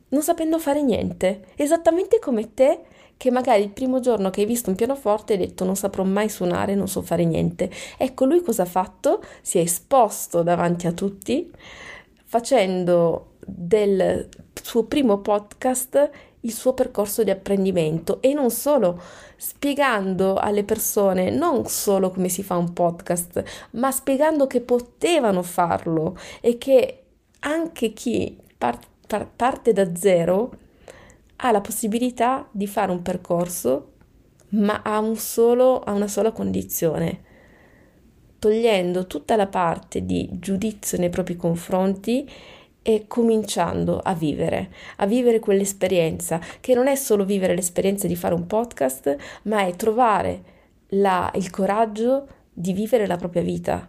non 0.10 0.24
sapendo 0.24 0.58
fare 0.58 0.82
niente, 0.82 1.46
esattamente 1.56 2.18
come 2.20 2.54
te 2.56 2.80
che 3.20 3.32
magari 3.32 3.64
il 3.64 3.72
primo 3.72 4.00
giorno 4.00 4.30
che 4.30 4.40
hai 4.40 4.48
visto 4.48 4.70
un 4.70 4.78
pianoforte 4.78 5.34
hai 5.34 5.40
detto 5.40 5.66
non 5.66 5.76
saprò 5.76 6.06
mai 6.06 6.30
suonare, 6.30 6.74
non 6.74 6.88
so 6.88 7.02
fare 7.02 7.26
niente. 7.26 7.70
Ecco, 7.98 8.24
lui 8.24 8.42
cosa 8.42 8.62
ha 8.62 8.66
fatto? 8.66 9.22
Si 9.42 9.58
è 9.58 9.62
esposto 9.62 10.42
davanti 10.42 10.88
a 10.88 10.94
tutti 10.94 11.52
facendo 12.24 13.32
del 13.46 14.30
suo 14.54 14.86
primo 14.86 15.18
podcast 15.18 16.10
il 16.42 16.54
suo 16.54 16.74
percorso 16.74 17.26
di 17.26 17.30
apprendimento 17.30 18.22
e 18.22 18.34
non 18.34 18.52
solo 18.52 19.02
spiegando 19.36 20.36
alle 20.36 20.64
persone 20.64 21.30
non 21.30 21.66
solo 21.66 22.12
come 22.12 22.30
si 22.30 22.42
fa 22.42 22.56
un 22.56 22.72
podcast, 22.72 23.44
ma 23.72 23.92
spiegando 23.92 24.48
che 24.48 24.62
potevano 24.62 25.44
farlo 25.44 26.18
e 26.40 26.58
che 26.58 27.04
anche 27.40 27.92
chi 27.92 28.38
par- 28.58 28.80
par- 29.06 29.28
parte 29.36 29.74
da 29.74 29.94
zero 29.94 30.68
ha 31.42 31.52
la 31.52 31.62
possibilità 31.62 32.48
di 32.52 32.68
fare 32.68 32.92
un 32.92 33.02
percorso, 33.02 33.94
ma 34.50 34.82
ha, 34.84 35.00
un 35.00 35.16
solo, 35.16 35.80
ha 35.80 35.92
una 35.92 36.08
sola 36.08 36.32
condizione, 36.32 37.24
togliendo 38.40 39.08
tutta 39.08 39.36
la 39.36 39.48
parte 39.48 40.06
di 40.06 40.30
giudizio 40.34 40.98
nei 40.98 41.10
propri 41.10 41.36
confronti 41.36 42.30
e 42.82 43.06
cominciando 43.08 44.00
a 44.00 44.14
vivere, 44.14 44.72
a 44.98 45.06
vivere 45.06 45.40
quell'esperienza, 45.40 46.40
che 46.60 46.74
non 46.74 46.88
è 46.88 46.96
solo 46.96 47.26
vivere 47.26 47.56
l'esperienza 47.56 48.08
di 48.08 48.16
fare 48.16 48.34
un 48.34 48.48
podcast, 48.48 49.16
ma 49.44 49.66
è 49.66 49.76
trovare 49.76 50.44
la, 50.90 51.32
il 51.36 51.50
coraggio 51.50 52.28
di 52.52 52.74
vivere 52.74 53.06
la 53.06 53.18
propria 53.18 53.44
vita 53.44 53.88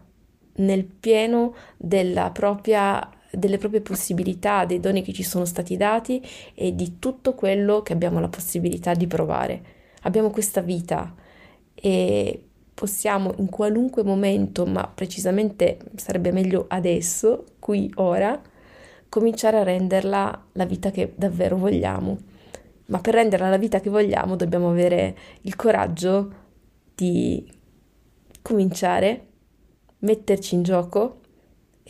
nel 0.56 0.84
pieno 0.84 1.54
della 1.76 2.30
propria 2.30 3.08
delle 3.30 3.58
proprie 3.58 3.80
possibilità, 3.80 4.64
dei 4.64 4.80
doni 4.80 5.02
che 5.02 5.12
ci 5.12 5.22
sono 5.22 5.44
stati 5.44 5.76
dati 5.76 6.22
e 6.54 6.74
di 6.74 6.98
tutto 6.98 7.34
quello 7.34 7.82
che 7.82 7.92
abbiamo 7.92 8.20
la 8.20 8.28
possibilità 8.28 8.94
di 8.94 9.06
provare. 9.06 9.62
Abbiamo 10.02 10.30
questa 10.30 10.60
vita 10.60 11.14
e 11.74 12.44
possiamo 12.74 13.34
in 13.38 13.48
qualunque 13.48 14.02
momento, 14.02 14.64
ma 14.66 14.86
precisamente 14.86 15.78
sarebbe 15.96 16.32
meglio 16.32 16.64
adesso, 16.68 17.44
qui, 17.58 17.90
ora, 17.96 18.40
cominciare 19.08 19.58
a 19.58 19.62
renderla 19.62 20.46
la 20.52 20.64
vita 20.64 20.90
che 20.90 21.12
davvero 21.14 21.56
vogliamo. 21.56 22.16
Ma 22.86 22.98
per 23.00 23.14
renderla 23.14 23.48
la 23.48 23.58
vita 23.58 23.80
che 23.80 23.90
vogliamo 23.90 24.34
dobbiamo 24.34 24.70
avere 24.70 25.16
il 25.42 25.54
coraggio 25.56 26.32
di 26.94 27.46
cominciare, 28.42 29.26
metterci 29.98 30.54
in 30.54 30.62
gioco 30.62 31.19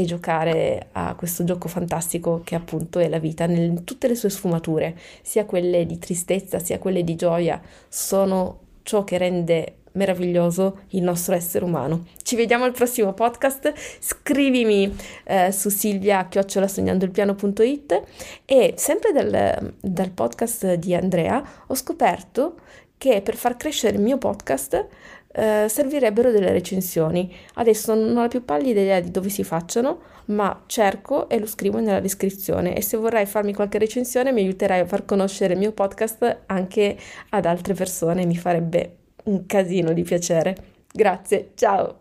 e 0.00 0.04
giocare 0.06 0.88
a 0.92 1.14
questo 1.14 1.44
gioco 1.44 1.68
fantastico 1.68 2.40
che 2.42 2.54
appunto 2.54 2.98
è 3.00 3.08
la 3.08 3.18
vita 3.18 3.44
in 3.44 3.84
tutte 3.84 4.08
le 4.08 4.14
sue 4.14 4.30
sfumature, 4.30 4.96
sia 5.20 5.44
quelle 5.44 5.84
di 5.84 5.98
tristezza 5.98 6.58
sia 6.58 6.78
quelle 6.78 7.04
di 7.04 7.16
gioia, 7.16 7.60
sono 7.86 8.60
ciò 8.82 9.04
che 9.04 9.18
rende 9.18 9.74
meraviglioso 9.92 10.84
il 10.90 11.02
nostro 11.02 11.34
essere 11.34 11.66
umano. 11.66 12.06
Ci 12.22 12.34
vediamo 12.34 12.64
al 12.64 12.72
prossimo 12.72 13.12
podcast. 13.12 13.74
Scrivimi 13.98 14.96
eh, 15.24 15.52
su 15.52 15.68
silvia 15.68 16.28
chiocciolasognandoilpiano.it 16.28 18.02
e 18.46 18.74
sempre 18.76 19.12
dal, 19.12 19.74
dal 19.80 20.10
podcast 20.10 20.74
di 20.74 20.94
Andrea 20.94 21.42
ho 21.66 21.74
scoperto 21.74 22.54
che 22.96 23.20
per 23.22 23.34
far 23.34 23.56
crescere 23.56 23.96
il 23.96 24.02
mio 24.02 24.18
podcast 24.18 24.86
eh, 25.32 25.66
servirebbero 25.68 26.30
delle 26.30 26.52
recensioni. 26.52 27.32
Adesso 27.54 27.94
non 27.94 28.16
ho 28.16 28.22
la 28.22 28.28
più 28.28 28.44
pallida 28.44 28.80
idea 28.80 29.00
di 29.00 29.10
dove 29.10 29.28
si 29.28 29.44
facciano, 29.44 30.00
ma 30.26 30.62
cerco 30.66 31.28
e 31.28 31.38
lo 31.38 31.46
scrivo 31.46 31.80
nella 31.80 32.00
descrizione 32.00 32.76
e 32.76 32.82
se 32.82 32.96
vorrai 32.96 33.26
farmi 33.26 33.54
qualche 33.54 33.78
recensione 33.78 34.32
mi 34.32 34.40
aiuterai 34.40 34.80
a 34.80 34.86
far 34.86 35.04
conoscere 35.04 35.54
il 35.54 35.58
mio 35.58 35.72
podcast 35.72 36.42
anche 36.46 36.96
ad 37.30 37.46
altre 37.46 37.74
persone, 37.74 38.26
mi 38.26 38.36
farebbe 38.36 38.96
un 39.24 39.46
casino 39.46 39.92
di 39.92 40.02
piacere. 40.02 40.56
Grazie, 40.92 41.52
ciao! 41.54 41.99